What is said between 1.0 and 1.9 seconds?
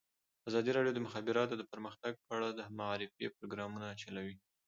مخابراتو